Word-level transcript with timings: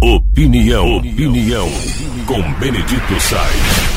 Opinião, 0.00 0.98
opinião, 0.98 1.66
com 2.24 2.40
Benedito 2.60 3.20
Sainz. 3.20 3.88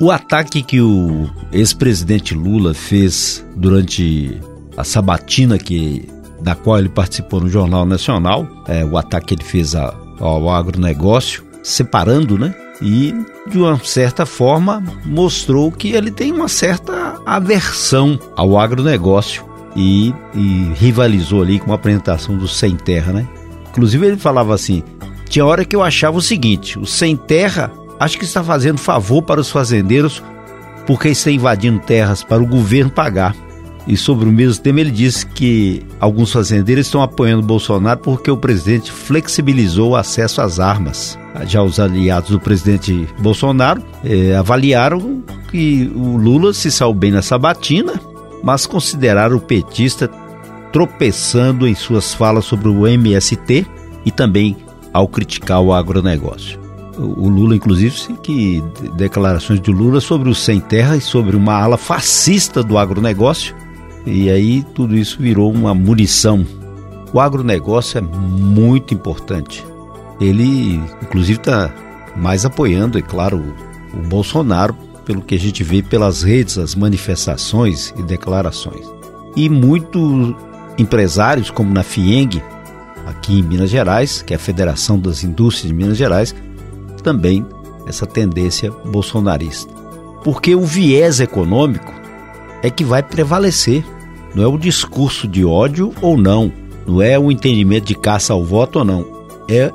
O 0.00 0.12
ataque 0.12 0.62
que 0.62 0.80
o 0.80 1.28
ex-presidente 1.50 2.34
Lula 2.34 2.72
fez 2.72 3.44
durante 3.56 4.40
a 4.76 4.84
sabatina 4.84 5.58
que 5.58 6.08
da 6.40 6.54
qual 6.54 6.78
ele 6.78 6.88
participou 6.88 7.40
no 7.40 7.48
Jornal 7.48 7.84
Nacional, 7.84 8.46
é, 8.68 8.84
o 8.84 8.96
ataque 8.96 9.26
que 9.26 9.34
ele 9.34 9.42
fez 9.44 9.74
ao 9.74 10.48
agronegócio, 10.48 11.42
separando, 11.64 12.38
né? 12.38 12.54
E 12.80 13.12
de 13.50 13.58
uma 13.58 13.76
certa 13.80 14.24
forma 14.24 14.80
mostrou 15.04 15.72
que 15.72 15.88
ele 15.88 16.12
tem 16.12 16.30
uma 16.30 16.48
certa 16.48 17.20
aversão 17.26 18.20
ao 18.36 18.56
agronegócio 18.56 19.55
e, 19.76 20.14
e 20.34 20.72
rivalizou 20.74 21.42
ali 21.42 21.60
com 21.60 21.70
a 21.70 21.74
apresentação 21.74 22.36
do 22.36 22.48
Sem 22.48 22.74
Terra, 22.74 23.12
né? 23.12 23.28
Inclusive 23.70 24.06
ele 24.06 24.16
falava 24.16 24.54
assim: 24.54 24.82
tinha 25.28 25.44
hora 25.44 25.64
que 25.64 25.76
eu 25.76 25.82
achava 25.82 26.16
o 26.16 26.22
seguinte, 26.22 26.78
o 26.78 26.86
Sem 26.86 27.14
Terra 27.14 27.70
acho 28.00 28.18
que 28.18 28.24
está 28.24 28.42
fazendo 28.42 28.78
favor 28.78 29.22
para 29.22 29.40
os 29.40 29.50
fazendeiros 29.50 30.22
porque 30.86 31.08
está 31.08 31.30
invadindo 31.30 31.80
terras 31.80 32.22
para 32.22 32.42
o 32.42 32.46
governo 32.46 32.90
pagar. 32.90 33.34
E 33.86 33.96
sobre 33.96 34.28
o 34.28 34.32
mesmo 34.32 34.60
tema, 34.60 34.80
ele 34.80 34.90
disse 34.90 35.24
que 35.24 35.84
alguns 36.00 36.32
fazendeiros 36.32 36.86
estão 36.86 37.02
apoiando 37.02 37.42
Bolsonaro 37.42 38.00
porque 38.00 38.30
o 38.30 38.36
presidente 38.36 38.90
flexibilizou 38.90 39.90
o 39.90 39.96
acesso 39.96 40.40
às 40.40 40.58
armas. 40.58 41.16
Já 41.46 41.62
os 41.62 41.78
aliados 41.78 42.30
do 42.30 42.40
presidente 42.40 43.06
Bolsonaro 43.18 43.82
eh, 44.04 44.34
avaliaram 44.34 45.22
que 45.50 45.90
o 45.94 46.16
Lula 46.16 46.52
se 46.52 46.70
saiu 46.70 46.92
bem 46.92 47.12
na 47.12 47.22
sabatina, 47.22 48.00
mas 48.46 48.64
consideraram 48.64 49.38
o 49.38 49.40
petista 49.40 50.08
tropeçando 50.72 51.66
em 51.66 51.74
suas 51.74 52.14
falas 52.14 52.44
sobre 52.44 52.68
o 52.68 52.86
MST 52.86 53.66
e 54.04 54.10
também 54.12 54.56
ao 54.92 55.08
criticar 55.08 55.60
o 55.60 55.74
agronegócio. 55.74 56.60
O 56.96 57.28
Lula, 57.28 57.56
inclusive, 57.56 58.14
que 58.22 58.62
declarações 58.94 59.60
de 59.60 59.72
Lula 59.72 60.00
sobre 60.00 60.30
o 60.30 60.34
sem 60.34 60.60
terra 60.60 60.96
e 60.96 61.00
sobre 61.00 61.34
uma 61.34 61.54
ala 61.54 61.76
fascista 61.76 62.62
do 62.62 62.78
agronegócio 62.78 63.52
e 64.06 64.30
aí 64.30 64.62
tudo 64.74 64.96
isso 64.96 65.20
virou 65.20 65.52
uma 65.52 65.74
munição. 65.74 66.46
O 67.12 67.18
agronegócio 67.18 67.98
é 67.98 68.00
muito 68.00 68.94
importante. 68.94 69.66
Ele, 70.20 70.80
inclusive, 71.02 71.40
está 71.40 71.74
mais 72.14 72.46
apoiando, 72.46 72.96
é 72.96 73.02
claro, 73.02 73.42
o, 73.92 74.06
Bolsonaro, 74.06 74.76
pelo 75.06 75.22
que 75.22 75.36
a 75.36 75.38
gente 75.38 75.62
vê 75.62 75.82
pelas 75.82 76.24
redes, 76.24 76.58
as 76.58 76.74
manifestações 76.74 77.94
e 77.96 78.02
declarações. 78.02 78.84
E 79.36 79.48
muitos 79.48 80.34
empresários, 80.76 81.48
como 81.48 81.72
na 81.72 81.84
FIENG, 81.84 82.42
aqui 83.06 83.38
em 83.38 83.42
Minas 83.42 83.70
Gerais, 83.70 84.20
que 84.20 84.34
é 84.34 84.36
a 84.36 84.40
Federação 84.40 84.98
das 84.98 85.22
Indústrias 85.22 85.68
de 85.68 85.74
Minas 85.74 85.96
Gerais, 85.96 86.34
também 87.04 87.46
essa 87.86 88.04
tendência 88.04 88.70
bolsonarista. 88.84 89.72
Porque 90.24 90.56
o 90.56 90.64
viés 90.64 91.20
econômico 91.20 91.94
é 92.60 92.68
que 92.68 92.84
vai 92.84 93.00
prevalecer. 93.00 93.84
Não 94.34 94.42
é 94.42 94.46
o 94.46 94.58
discurso 94.58 95.28
de 95.28 95.44
ódio 95.44 95.94
ou 96.02 96.16
não, 96.16 96.52
não 96.84 97.00
é 97.00 97.16
o 97.16 97.30
entendimento 97.30 97.86
de 97.86 97.94
caça 97.94 98.32
ao 98.32 98.44
voto 98.44 98.80
ou 98.80 98.84
não, 98.84 99.06
é 99.48 99.72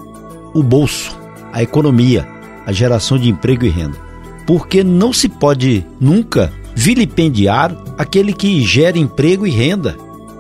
o 0.54 0.62
bolso, 0.62 1.18
a 1.54 1.64
economia, 1.64 2.28
a 2.66 2.72
geração 2.72 3.18
de 3.18 3.30
emprego 3.30 3.66
e 3.66 3.70
renda. 3.70 4.11
Porque 4.46 4.84
não 4.84 5.14
se 5.14 5.30
pode 5.30 5.86
nunca 6.00 6.52
vilipendiar 6.76 7.76
aquele 7.98 8.34
que 8.34 8.62
gera 8.62 8.98
emprego 8.98 9.46
e 9.46 9.52
renda. 9.52 9.98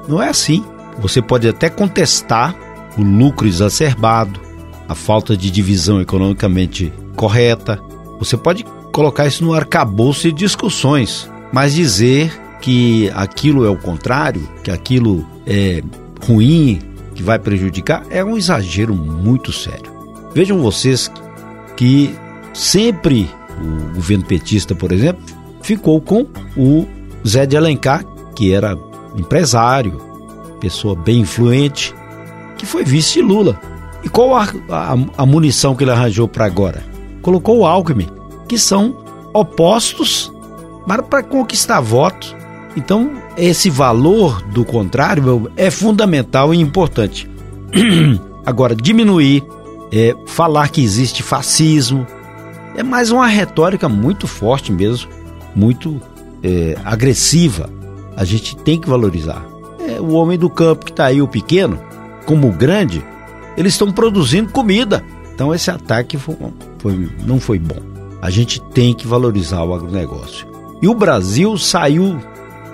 Não 0.07 0.21
é 0.21 0.29
assim. 0.29 0.63
Você 0.99 1.21
pode 1.21 1.47
até 1.47 1.69
contestar 1.69 2.55
o 2.97 3.01
lucro 3.01 3.47
exacerbado, 3.47 4.39
a 4.87 4.95
falta 4.95 5.37
de 5.37 5.49
divisão 5.49 6.01
economicamente 6.01 6.91
correta. 7.15 7.81
Você 8.19 8.35
pode 8.35 8.65
colocar 8.91 9.27
isso 9.27 9.43
no 9.43 9.53
arcabouço 9.53 10.27
de 10.27 10.33
discussões, 10.33 11.29
mas 11.51 11.73
dizer 11.73 12.31
que 12.61 13.09
aquilo 13.15 13.65
é 13.65 13.69
o 13.69 13.77
contrário, 13.77 14.47
que 14.63 14.69
aquilo 14.69 15.25
é 15.47 15.81
ruim, 16.25 16.79
que 17.15 17.23
vai 17.23 17.39
prejudicar, 17.39 18.03
é 18.09 18.23
um 18.23 18.37
exagero 18.37 18.93
muito 18.93 19.51
sério. 19.51 19.91
Vejam 20.33 20.61
vocês 20.61 21.11
que 21.75 22.13
sempre 22.53 23.29
o 23.59 23.95
governo 23.95 24.25
petista, 24.25 24.75
por 24.75 24.91
exemplo, 24.91 25.23
ficou 25.61 25.99
com 26.01 26.25
o 26.55 26.85
Zé 27.27 27.45
de 27.45 27.57
Alencar, 27.57 28.05
que 28.35 28.53
era 28.53 28.77
empresário, 29.15 30.01
pessoa 30.59 30.95
bem 30.95 31.21
influente, 31.21 31.93
que 32.57 32.65
foi 32.65 32.83
vice 32.83 33.13
de 33.13 33.21
Lula. 33.21 33.59
E 34.03 34.09
qual 34.09 34.35
a, 34.35 34.43
a, 34.69 34.95
a 35.17 35.25
munição 35.25 35.75
que 35.75 35.83
ele 35.83 35.91
arranjou 35.91 36.27
para 36.27 36.45
agora? 36.45 36.83
Colocou 37.21 37.59
o 37.59 37.65
Alckmin, 37.65 38.07
que 38.47 38.57
são 38.57 38.97
opostos, 39.33 40.31
mas 40.87 41.01
para 41.01 41.23
conquistar 41.23 41.79
votos 41.81 42.35
então, 42.75 43.11
esse 43.37 43.69
valor 43.69 44.41
do 44.43 44.63
contrário 44.63 45.51
é 45.57 45.69
fundamental 45.69 46.53
e 46.53 46.59
importante. 46.59 47.29
Agora, 48.45 48.75
diminuir, 48.75 49.43
é, 49.91 50.15
falar 50.25 50.69
que 50.69 50.81
existe 50.81 51.21
fascismo, 51.21 52.07
é 52.75 52.83
mais 52.83 53.11
uma 53.11 53.27
retórica 53.27 53.89
muito 53.89 54.27
forte 54.27 54.71
mesmo, 54.71 55.09
muito 55.55 56.01
é, 56.43 56.75
agressiva. 56.83 57.69
A 58.15 58.23
gente 58.23 58.55
tem 58.55 58.79
que 58.79 58.89
valorizar. 58.89 59.45
É, 59.79 59.99
o 59.99 60.11
homem 60.13 60.37
do 60.37 60.49
campo 60.49 60.85
que 60.85 60.91
está 60.91 61.05
aí, 61.05 61.21
o 61.21 61.27
pequeno, 61.27 61.79
como 62.25 62.49
o 62.49 62.53
grande, 62.53 63.03
eles 63.57 63.73
estão 63.73 63.91
produzindo 63.91 64.51
comida. 64.51 65.03
Então 65.33 65.53
esse 65.53 65.69
ataque 65.69 66.17
foi, 66.17 66.35
foi, 66.77 67.09
não 67.25 67.39
foi 67.39 67.59
bom. 67.59 67.79
A 68.21 68.29
gente 68.29 68.61
tem 68.61 68.93
que 68.93 69.07
valorizar 69.07 69.63
o 69.63 69.73
agronegócio. 69.73 70.47
E 70.81 70.87
o 70.87 70.93
Brasil 70.93 71.57
saiu 71.57 72.19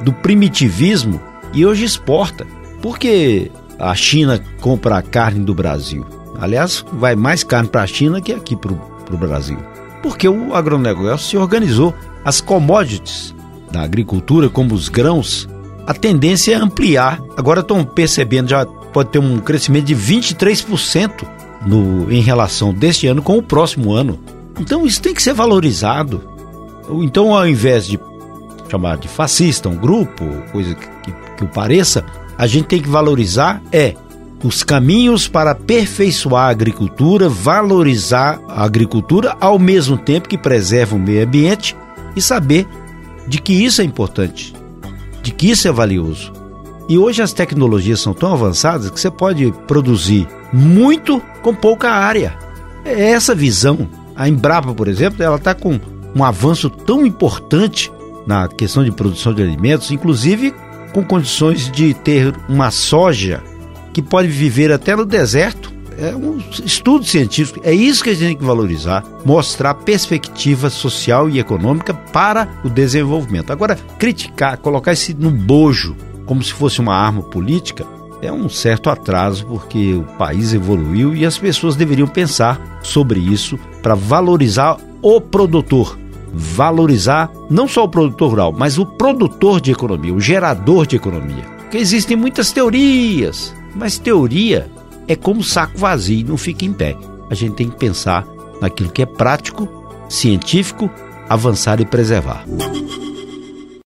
do 0.03 0.13
primitivismo 0.13 1.19
e 1.53 1.65
hoje 1.65 1.85
exporta. 1.85 2.45
Por 2.81 2.99
que 2.99 3.51
a 3.79 3.95
China 3.95 4.43
compra 4.61 4.97
a 4.97 5.01
carne 5.01 5.43
do 5.43 5.53
Brasil? 5.53 6.05
Aliás, 6.39 6.85
vai 6.93 7.15
mais 7.15 7.43
carne 7.43 7.69
para 7.69 7.83
a 7.83 7.87
China 7.87 8.21
que 8.21 8.33
aqui 8.33 8.55
para 8.55 8.73
o 8.73 9.17
Brasil. 9.17 9.57
Porque 10.01 10.27
o 10.27 10.53
agronegócio 10.53 11.27
se 11.27 11.37
organizou. 11.37 11.93
As 12.23 12.41
commodities 12.41 13.33
da 13.71 13.81
agricultura, 13.81 14.49
como 14.49 14.73
os 14.73 14.89
grãos, 14.89 15.47
a 15.85 15.93
tendência 15.93 16.53
é 16.53 16.55
ampliar. 16.55 17.21
Agora 17.35 17.61
estão 17.61 17.83
percebendo, 17.83 18.49
já 18.49 18.65
pode 18.65 19.09
ter 19.09 19.19
um 19.19 19.39
crescimento 19.39 19.85
de 19.85 19.95
23% 19.95 21.25
no, 21.65 22.11
em 22.11 22.21
relação 22.21 22.73
deste 22.73 23.07
ano 23.07 23.21
com 23.21 23.37
o 23.37 23.43
próximo 23.43 23.93
ano. 23.93 24.19
Então 24.59 24.85
isso 24.85 25.01
tem 25.01 25.13
que 25.13 25.21
ser 25.21 25.33
valorizado. 25.33 26.21
Então, 26.89 27.35
ao 27.35 27.47
invés 27.47 27.85
de 27.85 27.99
chamar 28.69 28.97
de 28.97 29.07
fascista, 29.07 29.69
um 29.69 29.75
grupo, 29.75 30.25
coisa 30.51 30.73
que, 30.75 30.87
que, 31.03 31.11
que 31.37 31.43
o 31.43 31.47
pareça, 31.47 32.05
a 32.37 32.47
gente 32.47 32.65
tem 32.65 32.81
que 32.81 32.89
valorizar 32.89 33.61
é 33.71 33.95
os 34.43 34.63
caminhos 34.63 35.27
para 35.27 35.51
aperfeiçoar 35.51 36.45
a 36.45 36.51
agricultura, 36.51 37.27
valorizar 37.27 38.39
a 38.47 38.63
agricultura 38.63 39.35
ao 39.39 39.57
mesmo 39.57 39.97
tempo 39.97 40.29
que 40.29 40.37
preserva 40.37 40.95
o 40.95 40.99
meio 40.99 41.23
ambiente 41.23 41.75
e 42.15 42.21
saber 42.21 42.67
de 43.27 43.41
que 43.41 43.53
isso 43.53 43.81
é 43.81 43.83
importante, 43.83 44.53
de 45.23 45.31
que 45.31 45.49
isso 45.49 45.67
é 45.67 45.71
valioso. 45.71 46.31
E 46.87 46.97
hoje 46.97 47.21
as 47.21 47.33
tecnologias 47.33 47.99
são 47.99 48.13
tão 48.13 48.31
avançadas 48.31 48.89
que 48.89 48.99
você 48.99 49.11
pode 49.11 49.51
produzir 49.67 50.27
muito 50.53 51.21
com 51.41 51.53
pouca 51.53 51.89
área. 51.89 52.37
É 52.85 53.11
essa 53.11 53.35
visão. 53.35 53.89
A 54.15 54.29
Embrapa, 54.29 54.73
por 54.73 54.87
exemplo, 54.87 55.21
ela 55.21 55.35
está 55.35 55.53
com 55.53 55.79
um 56.15 56.23
avanço 56.23 56.69
tão 56.69 57.05
importante 57.05 57.91
na 58.25 58.47
questão 58.47 58.83
de 58.83 58.91
produção 58.91 59.33
de 59.33 59.43
alimentos, 59.43 59.91
inclusive 59.91 60.53
com 60.93 61.03
condições 61.03 61.69
de 61.69 61.93
ter 61.93 62.33
uma 62.47 62.71
soja 62.71 63.43
que 63.97 64.01
pode 64.03 64.27
viver 64.27 64.71
até 64.71 64.95
no 64.95 65.07
deserto. 65.07 65.73
É 65.97 66.15
um 66.15 66.38
estudo 66.63 67.03
científico. 67.03 67.59
É 67.63 67.73
isso 67.73 68.03
que 68.03 68.11
a 68.11 68.13
gente 68.13 68.27
tem 68.27 68.38
que 68.38 68.44
valorizar, 68.44 69.03
mostrar 69.25 69.73
perspectiva 69.73 70.69
social 70.69 71.27
e 71.27 71.39
econômica 71.39 71.95
para 71.95 72.47
o 72.63 72.69
desenvolvimento. 72.69 73.51
Agora, 73.51 73.75
criticar, 73.97 74.59
colocar 74.59 74.94
isso 74.94 75.15
no 75.17 75.31
bojo 75.31 75.95
como 76.27 76.44
se 76.44 76.53
fosse 76.53 76.79
uma 76.79 76.94
arma 76.94 77.23
política, 77.23 77.88
é 78.21 78.31
um 78.31 78.47
certo 78.47 78.91
atraso 78.91 79.47
porque 79.47 79.95
o 79.95 80.03
país 80.03 80.53
evoluiu 80.53 81.15
e 81.15 81.25
as 81.25 81.39
pessoas 81.39 81.75
deveriam 81.75 82.07
pensar 82.07 82.79
sobre 82.83 83.19
isso 83.19 83.57
para 83.81 83.95
valorizar 83.95 84.77
o 85.01 85.19
produtor 85.19 85.97
valorizar 86.31 87.31
não 87.50 87.67
só 87.67 87.85
o 87.85 87.89
produtor 87.89 88.29
rural, 88.29 88.53
mas 88.55 88.77
o 88.77 88.85
produtor 88.85 89.59
de 89.59 89.71
economia, 89.71 90.13
o 90.13 90.19
gerador 90.19 90.85
de 90.85 90.97
economia. 90.97 91.57
Porque 91.61 91.77
existem 91.77 92.15
muitas 92.15 92.51
teorias, 92.51 93.55
mas 93.75 93.97
teoria 93.97 94.69
é 95.07 95.15
como 95.15 95.43
saco 95.43 95.77
vazio, 95.77 96.27
não 96.27 96.37
fica 96.37 96.65
em 96.65 96.73
pé. 96.73 96.95
A 97.29 97.35
gente 97.35 97.55
tem 97.55 97.69
que 97.69 97.77
pensar 97.77 98.25
naquilo 98.61 98.91
que 98.91 99.01
é 99.01 99.05
prático, 99.05 99.67
científico, 100.09 100.89
avançar 101.29 101.79
e 101.79 101.85
preservar. 101.85 102.45